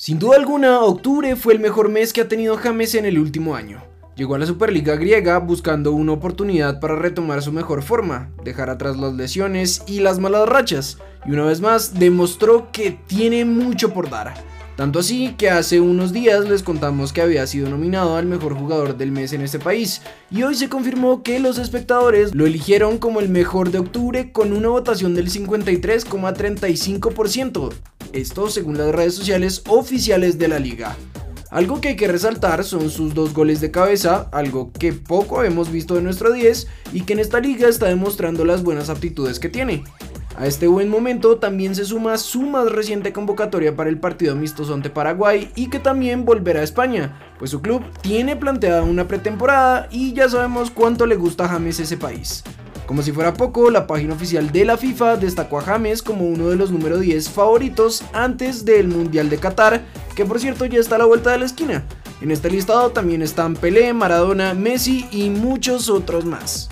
[0.00, 3.56] Sin duda alguna, octubre fue el mejor mes que ha tenido James en el último
[3.56, 3.82] año.
[4.14, 8.96] Llegó a la Superliga griega buscando una oportunidad para retomar su mejor forma, dejar atrás
[8.96, 14.08] las lesiones y las malas rachas, y una vez más demostró que tiene mucho por
[14.08, 14.34] dar.
[14.76, 18.96] Tanto así que hace unos días les contamos que había sido nominado al mejor jugador
[18.96, 23.18] del mes en este país y hoy se confirmó que los espectadores lo eligieron como
[23.18, 27.72] el mejor de octubre con una votación del 53,35%.
[28.12, 30.96] Esto según las redes sociales oficiales de la liga.
[31.50, 35.70] Algo que hay que resaltar son sus dos goles de cabeza, algo que poco hemos
[35.70, 39.48] visto de nuestro 10 y que en esta liga está demostrando las buenas aptitudes que
[39.48, 39.84] tiene.
[40.36, 44.72] A este buen momento también se suma su más reciente convocatoria para el partido amistoso
[44.72, 49.88] ante Paraguay y que también volverá a España, pues su club tiene planteada una pretemporada
[49.90, 52.44] y ya sabemos cuánto le gusta a James ese país.
[52.88, 56.48] Como si fuera poco, la página oficial de la FIFA destacó a James como uno
[56.48, 59.82] de los número 10 favoritos antes del Mundial de Qatar,
[60.16, 61.84] que por cierto ya está a la vuelta de la esquina.
[62.22, 66.70] En este listado también están Pelé, Maradona, Messi y muchos otros más.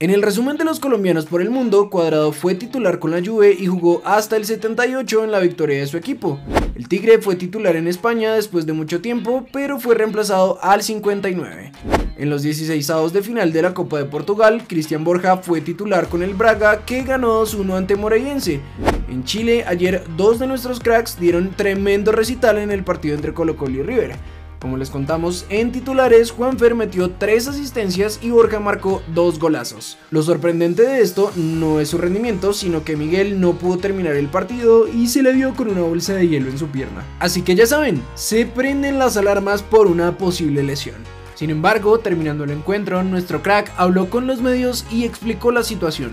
[0.00, 3.56] En el resumen de los colombianos por el mundo, Cuadrado fue titular con la Juve
[3.56, 6.40] y jugó hasta el 78 en la victoria de su equipo.
[6.74, 11.70] El Tigre fue titular en España después de mucho tiempo, pero fue reemplazado al 59.
[12.20, 16.06] En los 16 avos de final de la Copa de Portugal, Cristian Borja fue titular
[16.06, 18.60] con el Braga que ganó 2-1 ante Moreirense.
[19.08, 23.56] En Chile, ayer dos de nuestros cracks dieron tremendo recital en el partido entre Colo
[23.56, 24.16] Colo y River.
[24.60, 29.96] Como les contamos en titulares, Juanfer metió 3 asistencias y Borja marcó 2 golazos.
[30.10, 34.28] Lo sorprendente de esto no es su rendimiento, sino que Miguel no pudo terminar el
[34.28, 37.02] partido y se le vio con una bolsa de hielo en su pierna.
[37.18, 40.96] Así que ya saben, se prenden las alarmas por una posible lesión.
[41.34, 46.12] Sin embargo, terminando el encuentro, nuestro crack habló con los medios y explicó la situación.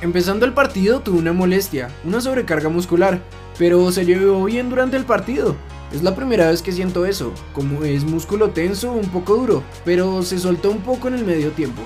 [0.00, 3.20] Empezando el partido tuve una molestia, una sobrecarga muscular,
[3.58, 5.56] pero se llevó bien durante el partido.
[5.92, 10.22] Es la primera vez que siento eso, como es músculo tenso, un poco duro, pero
[10.22, 11.82] se soltó un poco en el medio tiempo.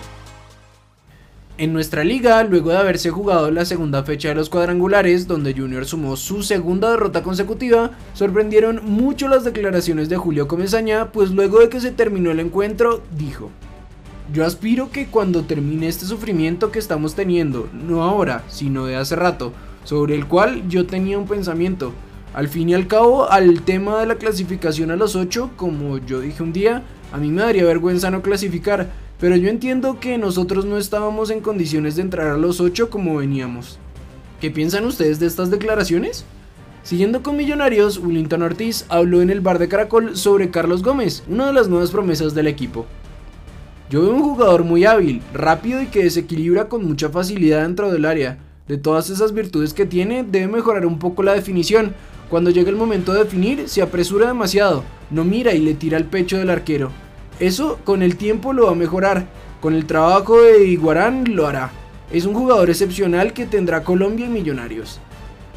[1.59, 5.87] En nuestra liga, luego de haberse jugado la segunda fecha de los cuadrangulares, donde Junior
[5.87, 11.71] sumó su segunda derrota consecutiva, sorprendieron mucho las declaraciones de Julio Comesaña, pues luego de
[11.71, 13.51] que se terminó el encuentro, dijo:
[14.35, 19.17] Yo aspiro que cuando termine este sufrimiento que estamos teniendo, no ahora, sino de hace
[19.17, 21.95] rato, sobre el cual yo tenía un pensamiento,
[22.35, 26.21] al fin y al cabo, al tema de la clasificación a los 8, como yo
[26.21, 30.65] dije un día, a mí me daría vergüenza no clasificar, pero yo entiendo que nosotros
[30.65, 33.79] no estábamos en condiciones de entrar a los 8 como veníamos.
[34.41, 36.25] ¿Qué piensan ustedes de estas declaraciones?
[36.83, 41.47] Siguiendo con Millonarios, Willington Ortiz habló en el bar de Caracol sobre Carlos Gómez, una
[41.47, 42.87] de las nuevas promesas del equipo.
[43.89, 48.05] Yo veo un jugador muy hábil, rápido y que desequilibra con mucha facilidad dentro del
[48.05, 48.39] área.
[48.69, 51.95] De todas esas virtudes que tiene, debe mejorar un poco la definición,
[52.29, 56.05] cuando llega el momento de definir, se apresura demasiado, no mira y le tira al
[56.05, 56.91] pecho del arquero.
[57.39, 59.27] Eso con el tiempo lo va a mejorar,
[59.61, 61.71] con el trabajo de Iguarán lo hará.
[62.11, 65.01] Es un jugador excepcional que tendrá Colombia y Millonarios.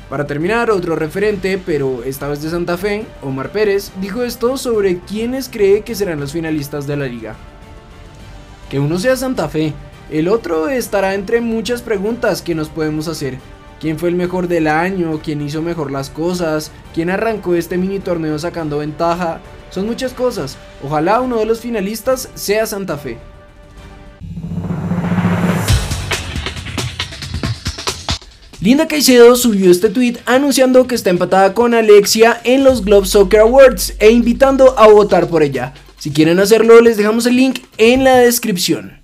[0.10, 4.98] Para terminar, otro referente, pero esta vez de Santa Fe, Omar Pérez, dijo esto sobre
[5.00, 7.36] quiénes cree que serán los finalistas de la liga.
[8.70, 9.74] Que uno sea Santa Fe,
[10.12, 13.38] el otro estará entre muchas preguntas que nos podemos hacer
[13.80, 18.00] quién fue el mejor del año, quién hizo mejor las cosas, quién arrancó este mini
[18.00, 19.40] torneo sacando ventaja.
[19.70, 20.58] Son muchas cosas.
[20.84, 23.18] Ojalá uno de los finalistas sea Santa Fe.
[28.62, 33.40] Linda Caicedo subió este tweet anunciando que está empatada con Alexia en los Globe Soccer
[33.40, 35.74] Awards e invitando a votar por ella.
[35.98, 38.99] Si quieren hacerlo, les dejamos el link en la descripción.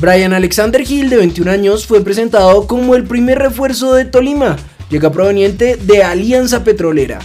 [0.00, 4.56] Brian Alexander Hill, de 21 años, fue presentado como el primer refuerzo de Tolima.
[4.90, 7.18] Llega proveniente de Alianza Petrolera.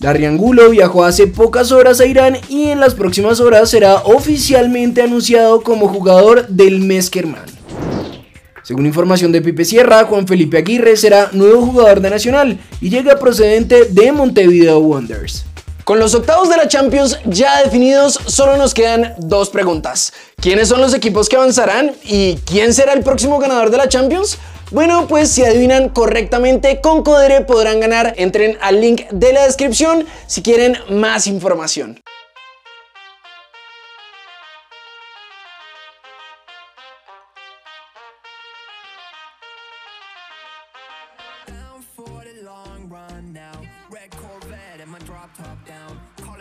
[0.00, 5.00] Larry Angulo viajó hace pocas horas a Irán y en las próximas horas será oficialmente
[5.00, 7.44] anunciado como jugador del Meskerman.
[8.64, 13.18] Según información de Pipe Sierra, Juan Felipe Aguirre será nuevo jugador de Nacional y llega
[13.20, 15.44] procedente de Montevideo Wonders.
[15.90, 20.12] Con los octavos de la Champions ya definidos, solo nos quedan dos preguntas.
[20.36, 24.38] ¿Quiénes son los equipos que avanzarán y quién será el próximo ganador de la Champions?
[24.70, 28.14] Bueno, pues si adivinan correctamente con Codere podrán ganar.
[28.18, 31.98] Entren al link de la descripción si quieren más información.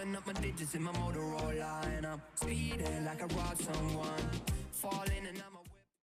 [0.09, 4.29] Calling up my digits in my Motorola And I'm speeding like I robbed someone.
[4.71, 5.58] Falling and I'm